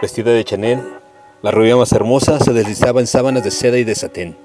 Vestida 0.00 0.30
de 0.30 0.44
Chanel, 0.44 0.80
la 1.42 1.50
rubia 1.50 1.76
más 1.76 1.90
hermosa 1.90 2.38
se 2.38 2.52
deslizaba 2.52 3.00
en 3.00 3.08
sábanas 3.08 3.42
de 3.42 3.50
seda 3.50 3.78
y 3.78 3.84
de 3.84 3.96
satén. 3.96 4.36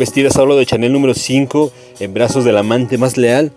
Vestida 0.00 0.30
solo 0.30 0.56
de 0.56 0.66
Chanel 0.66 0.92
número 0.92 1.14
5, 1.14 1.70
en 2.00 2.12
brazos 2.12 2.44
del 2.44 2.56
amante 2.56 2.98
más 2.98 3.16
leal, 3.16 3.52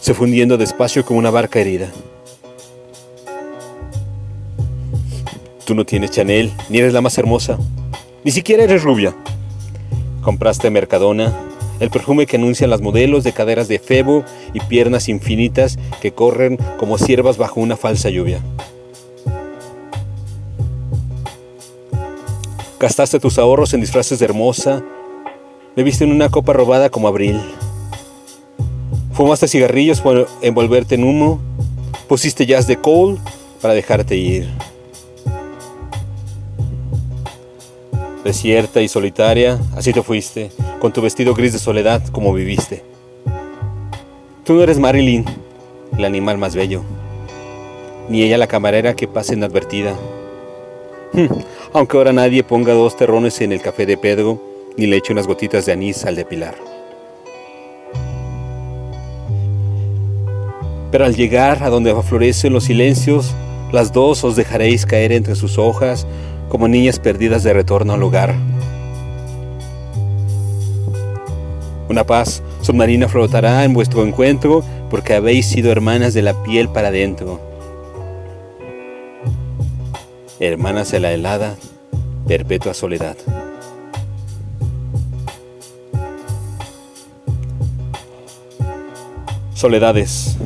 se 0.00 0.14
fundiendo 0.14 0.56
despacio 0.56 1.04
como 1.04 1.18
una 1.18 1.30
barca 1.30 1.58
herida. 1.58 1.90
Tú 5.64 5.74
no 5.74 5.84
tienes 5.84 6.12
Chanel, 6.12 6.52
ni 6.68 6.78
eres 6.78 6.92
la 6.92 7.00
más 7.00 7.18
hermosa, 7.18 7.58
ni 8.22 8.30
siquiera 8.30 8.62
eres 8.62 8.84
rubia. 8.84 9.12
Compraste 10.22 10.70
Mercadona, 10.70 11.34
el 11.80 11.90
perfume 11.90 12.26
que 12.26 12.36
anuncian 12.36 12.70
las 12.70 12.80
modelos 12.80 13.24
de 13.24 13.32
caderas 13.32 13.66
de 13.66 13.80
febo 13.80 14.24
y 14.54 14.60
piernas 14.60 15.08
infinitas 15.08 15.80
que 16.00 16.12
corren 16.12 16.58
como 16.78 16.96
ciervas 16.96 17.38
bajo 17.38 17.60
una 17.60 17.76
falsa 17.76 18.08
lluvia. 18.08 18.40
Gastaste 22.78 23.18
tus 23.18 23.38
ahorros 23.38 23.72
en 23.72 23.80
disfraces 23.80 24.18
de 24.18 24.26
hermosa, 24.26 24.82
bebiste 25.74 26.04
en 26.04 26.12
una 26.12 26.28
copa 26.28 26.52
robada 26.52 26.90
como 26.90 27.08
abril. 27.08 27.40
Fumaste 29.14 29.48
cigarrillos 29.48 30.02
por 30.02 30.28
envolverte 30.42 30.96
en 30.96 31.04
humo, 31.04 31.40
pusiste 32.06 32.44
jazz 32.44 32.66
de 32.66 32.76
Cole 32.76 33.16
para 33.62 33.72
dejarte 33.72 34.16
ir. 34.16 34.46
Desierta 38.24 38.82
y 38.82 38.88
solitaria, 38.88 39.58
así 39.74 39.94
te 39.94 40.02
fuiste, 40.02 40.50
con 40.78 40.92
tu 40.92 41.00
vestido 41.00 41.32
gris 41.32 41.54
de 41.54 41.58
soledad 41.58 42.06
como 42.08 42.34
viviste. 42.34 42.84
Tú 44.44 44.52
no 44.52 44.62
eres 44.62 44.78
Marilyn, 44.78 45.24
el 45.96 46.04
animal 46.04 46.36
más 46.36 46.54
bello, 46.54 46.82
ni 48.10 48.22
ella 48.22 48.36
la 48.36 48.48
camarera 48.48 48.94
que 48.94 49.08
pasa 49.08 49.32
inadvertida. 49.32 49.96
Aunque 51.72 51.96
ahora 51.96 52.12
nadie 52.12 52.42
ponga 52.42 52.72
dos 52.72 52.96
terrones 52.96 53.40
en 53.40 53.52
el 53.52 53.60
café 53.60 53.86
de 53.86 53.96
Pedro, 53.96 54.40
ni 54.76 54.86
le 54.86 54.96
eche 54.96 55.12
unas 55.12 55.26
gotitas 55.26 55.66
de 55.66 55.72
anís 55.72 56.04
al 56.04 56.16
depilar. 56.16 56.54
Pero 60.90 61.04
al 61.04 61.14
llegar 61.14 61.62
a 61.62 61.68
donde 61.68 61.94
florecen 62.02 62.52
los 62.52 62.64
silencios, 62.64 63.34
las 63.72 63.92
dos 63.92 64.22
os 64.24 64.36
dejaréis 64.36 64.86
caer 64.86 65.12
entre 65.12 65.34
sus 65.34 65.58
hojas 65.58 66.06
como 66.48 66.68
niñas 66.68 66.98
perdidas 66.98 67.42
de 67.42 67.52
retorno 67.52 67.94
al 67.94 68.02
hogar. 68.02 68.34
Una 71.88 72.04
paz 72.04 72.42
submarina 72.62 73.08
flotará 73.08 73.64
en 73.64 73.74
vuestro 73.74 74.04
encuentro 74.04 74.62
porque 74.90 75.14
habéis 75.14 75.46
sido 75.46 75.70
hermanas 75.70 76.14
de 76.14 76.22
la 76.22 76.42
piel 76.42 76.68
para 76.68 76.88
adentro. 76.88 77.40
Hermanas 80.38 80.90
de 80.90 81.00
la 81.00 81.12
helada, 81.12 81.56
perpetua 82.26 82.74
soledad. 82.74 83.16
Soledades. 89.54 90.36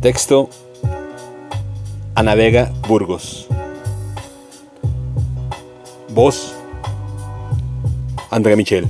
Texto 0.00 0.48
Ana 2.14 2.36
Vega 2.36 2.72
Burgos. 2.86 3.48
Voz 6.10 6.54
Andrea 8.30 8.54
Michel. 8.54 8.86